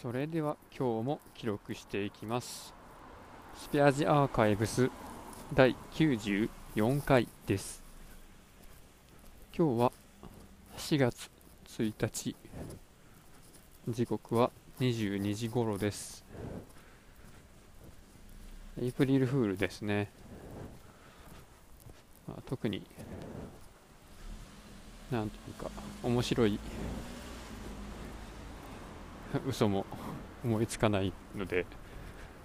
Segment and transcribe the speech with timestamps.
[0.00, 2.72] それでは今日も記録していきます。
[3.56, 4.92] スペアジアーカイブス
[5.52, 6.48] 第94
[7.04, 7.82] 回です。
[9.52, 9.92] 今日は
[10.76, 11.28] 4月
[11.66, 12.36] 1日。
[13.88, 16.24] 時刻は22時頃です。
[18.80, 20.12] エイプリルフールですね、
[22.28, 22.84] まあ、特に
[25.10, 25.72] なんというか
[26.04, 26.60] 面白い
[29.46, 29.84] 嘘も
[30.42, 31.66] 思いつかないので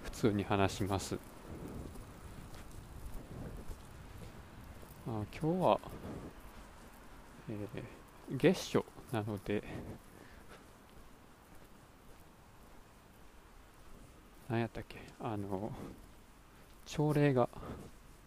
[0.04, 1.18] 普通に話します。
[5.06, 5.80] あ今日は、
[7.48, 9.62] えー、月初なので
[14.48, 14.98] 何やったっけ？
[15.20, 15.72] あの
[16.86, 17.48] 朝礼が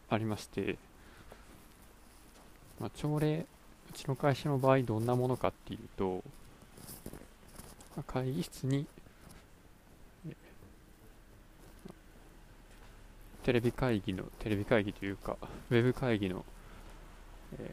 [0.10, 0.78] ありまして、
[2.80, 3.46] まあ、朝礼
[3.90, 6.24] うちの会社の場合どんなものかっていうと
[8.04, 8.86] 会議室に
[13.48, 15.38] テレビ会議のテレビ会議というか
[15.70, 16.44] ウェブ会議の、
[17.58, 17.72] え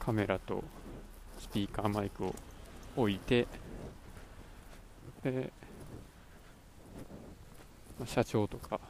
[0.00, 0.64] ー、カメラと
[1.38, 2.34] スピーカーマイクを
[2.96, 3.46] 置いて
[5.22, 5.52] で
[8.04, 8.80] 社長とか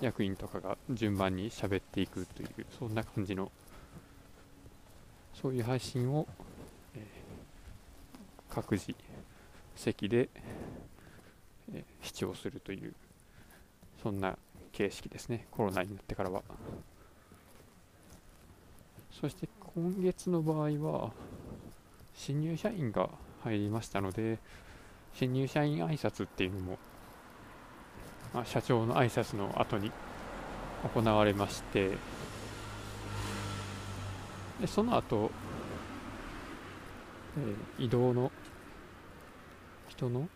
[0.00, 3.50] 役員とかが順番に喋っていくというそんな感じの
[5.34, 6.28] そういう配信を、
[6.94, 8.94] えー、各自
[9.78, 10.28] 席で、
[11.72, 12.94] え、視聴するという
[14.02, 14.36] そんな
[14.72, 15.46] 形式ですね。
[15.50, 16.42] コロナになってからは。
[19.20, 21.10] そして今月の場合は
[22.14, 23.08] 新入社員が
[23.42, 24.38] 入りましたので
[25.14, 26.78] 新入社員挨拶っていうのも、
[28.32, 29.90] まあ、社長の挨拶の後に
[30.94, 31.96] 行われまして
[34.60, 35.30] でその後、
[37.38, 38.30] えー、移動の
[39.98, 40.28] 人の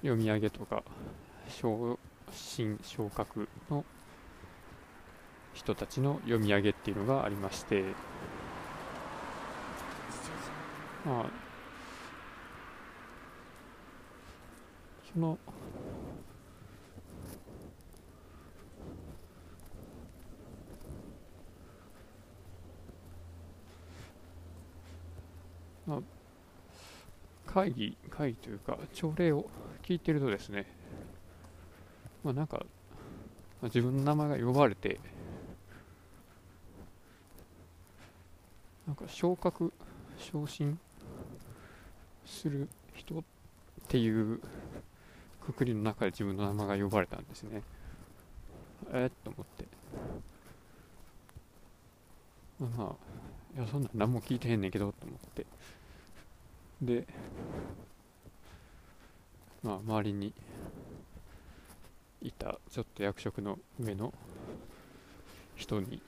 [0.00, 0.82] 読み上げとか
[1.46, 1.98] 昇
[2.32, 3.84] 進昇格の
[5.52, 7.84] 人たちの読み上げっていうのがありまして
[11.04, 11.26] まあ
[15.12, 15.38] その
[25.86, 26.25] まあ
[27.56, 29.48] 会議、会議というか、朝礼を
[29.82, 30.66] 聞いてるとですね、
[32.22, 32.64] まあ、なんか、ま
[33.62, 35.00] あ、自分の名前が呼ばれて、
[38.86, 39.72] なんか昇格、
[40.18, 40.78] 昇進
[42.26, 43.22] する人っ
[43.88, 44.38] ていう
[45.40, 47.62] くくりの中で自分の名前が呼ばれたんですね。
[48.92, 49.64] えっと思って。
[52.60, 52.96] ま
[53.56, 55.46] あ、いや、そんなん何も聞いてへんねんけど、と思って。
[56.80, 57.06] で、
[59.62, 60.32] まあ、周りに
[62.22, 64.12] いたちょっと役職の上の
[65.54, 66.00] 人に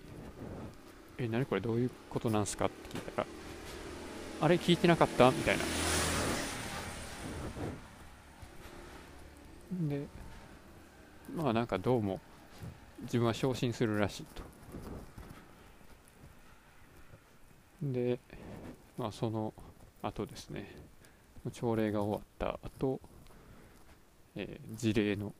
[1.18, 3.26] 「え何これどういうことなんすか?」って聞いたら
[4.40, 5.64] 「あれ聞いてなかった?」みたいな
[9.88, 10.06] で
[11.34, 12.20] まあなんかどうも
[13.02, 14.42] 自分は昇進するらしいと
[17.82, 18.18] で
[18.96, 19.52] まあその
[20.02, 20.74] 後ですね。
[21.52, 23.00] 朝礼が終わった後、
[24.36, 25.32] えー、事例の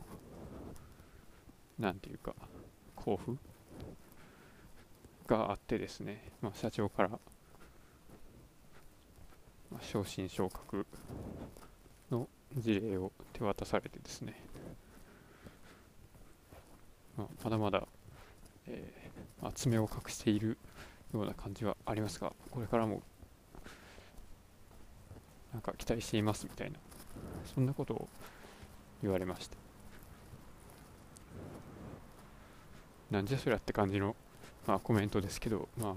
[1.79, 2.35] なんていうか
[2.97, 3.39] 交付
[5.27, 7.19] があってですね、まあ、社長から、ま
[9.75, 10.87] あ、昇進昇格
[12.11, 14.43] の事例を手渡されてですね、
[17.17, 17.87] まあ、まだまだ、
[18.67, 20.59] えーまあ、爪を隠している
[21.15, 23.03] ような感じはありますがこれからも
[25.53, 26.79] なんか期待していますみたいな。
[27.55, 28.09] そんなことを
[29.03, 29.57] 言われました
[33.11, 34.15] なんじゃそりゃって感じの、
[34.67, 35.95] まあ、コメントですけど、まあ、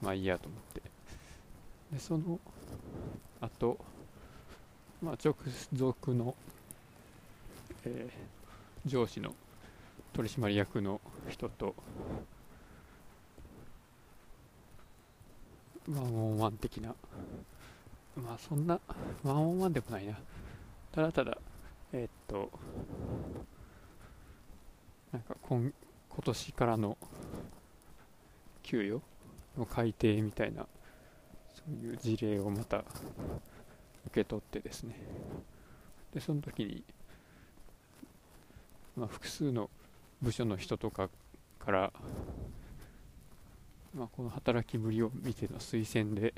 [0.00, 0.82] まあいいやと思って。
[1.92, 2.40] でその
[3.40, 3.78] 後、
[5.02, 5.34] まあ直
[5.72, 6.34] 属の、
[7.84, 9.34] えー、上司の
[10.14, 11.74] 取締役の人と
[15.90, 16.94] ワンオンワン的な
[18.16, 18.80] まあそんな
[19.22, 20.18] ワンオンワンでもないな。
[20.90, 21.38] ただただ
[21.92, 22.50] えー、っと
[25.12, 25.72] なんか今
[26.08, 26.96] 今年からの
[28.62, 29.02] 給与
[29.58, 30.66] の改定みたいな
[31.54, 32.78] そういう事例をまた
[34.06, 34.96] 受け取ってですね。
[36.14, 36.82] でその時に、
[38.96, 39.68] まあ、複数の
[40.22, 41.10] 部署の人とか
[41.58, 41.92] から、
[43.94, 46.32] まあ、この働きぶりを見ての推薦で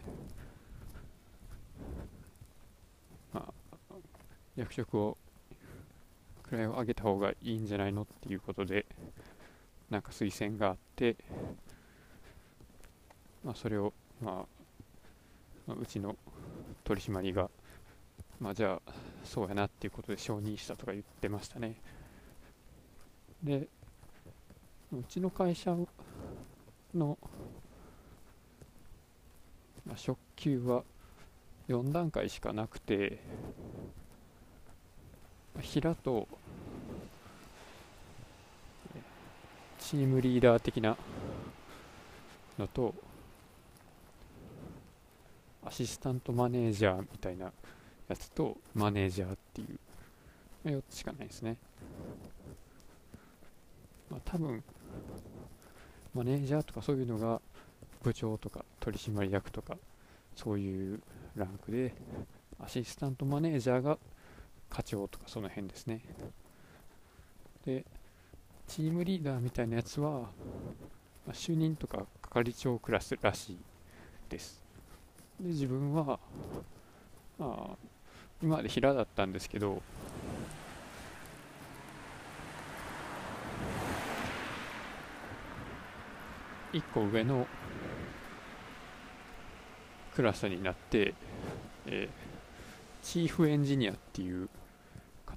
[3.32, 3.94] まあ、
[4.58, 5.16] 役職を
[6.50, 8.86] 位を上げた方がいいんじゃないのっていうことで
[9.88, 11.16] なんか推薦があって、
[13.44, 14.44] まあ、それを、ま
[15.68, 16.16] あ、うちの
[16.82, 17.48] 取締りが、
[18.40, 21.76] まあ、じゃあそうやなっていうことで承認したとか言ってましたね。
[23.44, 23.68] で
[24.92, 25.76] うちの会社
[26.94, 27.16] の、
[29.86, 30.82] まあ、初級は
[31.68, 33.20] 4段階しかなくて
[35.60, 36.28] 平と
[39.78, 40.96] チームリーダー的な
[42.58, 42.94] のと
[45.64, 47.52] アシスタントマネージャーみたいな
[48.08, 49.78] やつとマネージャーっていう
[50.68, 51.56] 4つしかないですね。
[54.10, 54.62] まあ多分
[56.14, 57.40] マネージャーとかそういうのが
[58.02, 59.76] 部長とか取締役とか
[60.34, 61.00] そういう
[61.36, 61.94] ランクで
[62.58, 63.98] アシスタントマネージャーが
[64.70, 66.00] 課長とかその辺ですね。
[67.64, 67.84] で
[68.66, 70.28] チームリーダーみたいなやつは、ま
[71.30, 73.58] あ、主任とか係長クラスらしい
[74.28, 74.62] です。
[75.40, 76.18] で自分は、
[77.38, 77.76] まあ、
[78.42, 79.80] 今まで平だったんですけど
[86.72, 87.46] 1個上の
[90.14, 91.14] クラスになって、
[91.86, 94.48] えー、チーフエンジニアっていう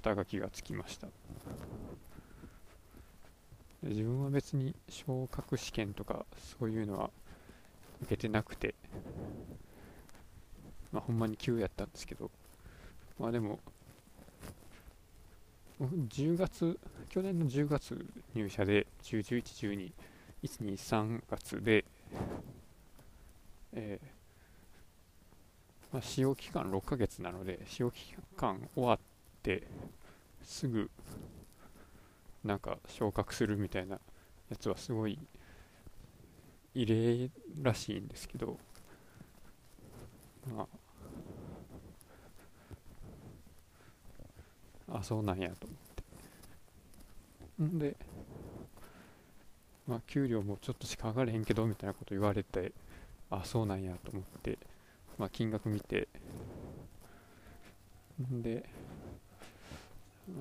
[0.02, 1.06] 肩書きがつきました。
[3.82, 6.24] 自分は別に昇格試験とか
[6.58, 7.10] そういうのは
[8.02, 8.74] 受けてなくて
[10.92, 12.30] まあほんまに急やったんですけど
[13.18, 13.58] まあでも
[15.80, 16.78] 10月
[17.08, 19.92] 去年の10月入社で10、11、12
[20.44, 21.84] 1、2、3月で、
[23.72, 24.06] えー
[25.92, 28.98] まあ、使用期間6ヶ月なので使用期間終わっ
[29.42, 29.66] て
[30.42, 30.90] すぐ
[32.44, 33.98] なんか昇格するみたいな
[34.50, 35.18] やつはすごい
[36.74, 37.30] 異例
[37.60, 38.58] らしいんですけど
[40.54, 40.66] ま
[44.88, 46.02] ああそうなんやと思って。
[47.62, 47.96] んで
[49.86, 52.72] まあ給料もちょっとしか上がれへんけどみたいなこと言われて
[53.30, 54.58] あそうなんやと思って
[55.18, 56.08] まあ金額見て。
[58.20, 58.68] んで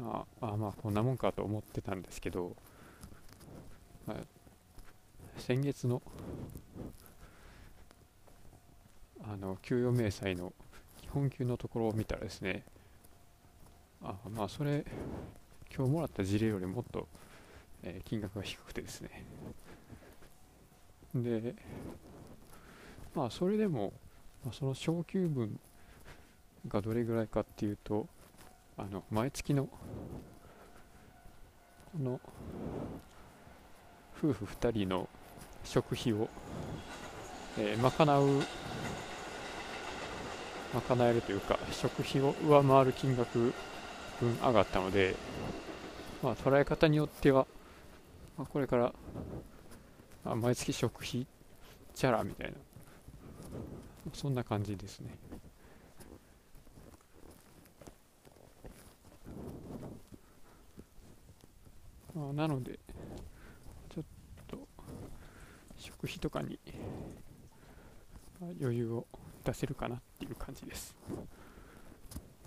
[0.03, 2.55] あ、あまあこんなもんかと思ってたんですけど、
[4.05, 4.17] まあ、
[5.37, 6.01] 先月の
[9.23, 10.53] あの給与明細の
[11.01, 12.63] 基本給のところを見たらですね
[14.03, 14.83] あまあそれ
[15.75, 17.07] 今日もらった事例よりもっと、
[17.83, 19.25] えー、金額が低くてですね。
[21.13, 21.55] で
[23.13, 23.93] まあそれでも、
[24.43, 25.59] まあ、その昇給分
[26.67, 28.07] がどれぐらいかっていうと
[28.81, 29.71] あの毎月のこ
[31.99, 32.19] の
[34.17, 35.07] 夫婦2人の
[35.63, 36.27] 食費を、
[37.59, 38.41] えー、賄う
[40.73, 43.53] 賄えるというか食費を上回る金額
[44.19, 45.15] 分上がったので、
[46.23, 47.45] まあ、捉え方によっては、
[48.35, 48.93] まあ、これから、
[50.25, 51.27] あ、毎月食費
[51.93, 52.53] チャラみたいな
[54.13, 55.11] そんな感じですね。
[62.29, 62.79] あなので
[63.93, 64.03] ちょっ
[64.47, 64.67] と
[65.77, 66.59] 食費とかに
[68.59, 69.05] 余裕を
[69.43, 70.95] 出せるかなっていう感じです、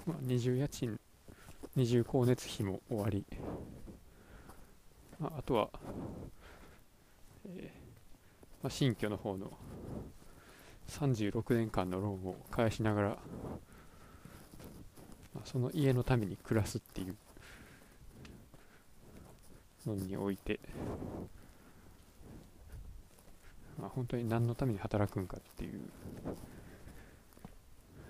[0.06, 0.98] まあ、二重家賃
[1.76, 3.24] 二重光熱費も終わり、
[5.18, 5.68] まあ、あとは、
[7.46, 7.84] えー
[8.62, 9.50] まあ、新居の方の
[10.88, 13.08] 36年間のローンを返しながら、
[15.34, 17.16] まあ、その家のために暮らすっていう
[19.86, 20.60] のにおいて、
[23.78, 25.80] まあ、本当に何のために働くんかっていう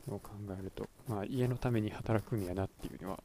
[0.09, 3.19] のを考えると、まあ、家のために働くんやなっていうのは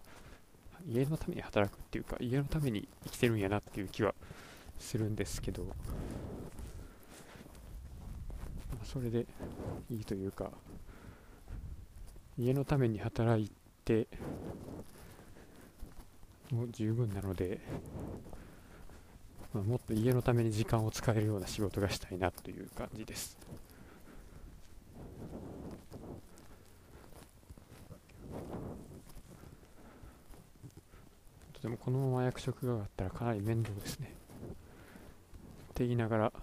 [0.88, 4.14] 家のために働くっていうか家のために生きてるんやなっていう気は
[4.80, 5.74] するんですけど、ま
[8.82, 9.26] あ、それで
[9.90, 10.52] いいというか
[12.38, 13.52] 家のために働い
[13.84, 14.08] て
[16.52, 17.60] もう十分なので
[19.54, 23.38] まあ、もっと家のために時間を使えるような仕事がしたいなという感じです。
[31.54, 34.14] とでもこのまま役職が上がったらかなり面倒ですね。
[35.72, 36.34] って言いながら、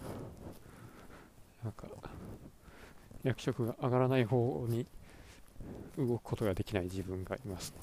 [1.62, 1.86] なんか、
[3.22, 4.86] 役職が上がらない方に
[5.98, 7.74] 動くことができない自分がいます。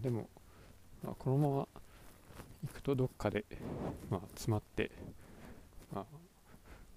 [0.00, 0.28] あ、でも、
[1.02, 1.68] まあ、このまま
[2.66, 3.44] 行くとどっかで、
[4.10, 4.90] まあ、詰まって、
[5.92, 6.04] まあ、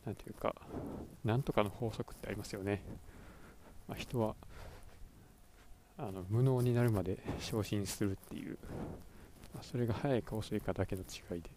[0.06, 0.56] なんていうか、
[1.24, 2.82] なんとかの法則ってありますよね。
[3.88, 4.36] まあ、人は
[5.98, 8.58] あの無能になるまで昇進するっていう、
[9.54, 11.50] まあ、それが早いか遅いかだけの違いで、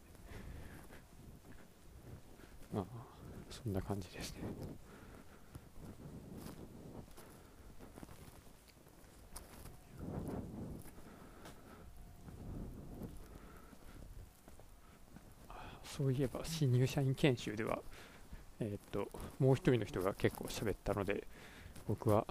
[2.73, 2.85] まあ、
[3.51, 4.41] そんな感じですね。
[15.97, 17.79] そういえば新入社員研修では、
[18.61, 21.25] えーっともう一人の人が結構喋ったので
[21.89, 22.27] 僕は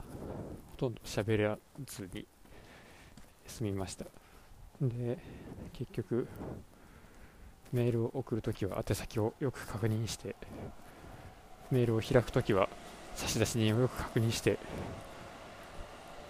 [0.72, 2.26] ほとんど喋らずに
[3.48, 4.06] 済みました。
[4.82, 5.18] で
[5.74, 6.28] 結局
[7.72, 10.36] メールを送るときは宛先をよく確認して
[11.72, 12.70] メールを開くときは
[13.16, 14.60] 差出人をよく確認して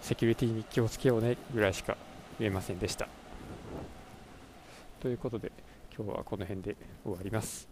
[0.00, 1.96] セキュリティに気をつけようねぐらいしか
[2.38, 3.08] 言えませんでした。
[5.00, 5.52] ということで
[5.96, 7.68] 今日はこの辺で終わります。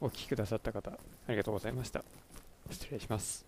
[0.00, 0.96] お聴きくださった方あ
[1.28, 2.02] りがとうございました。
[2.70, 3.47] 失礼します。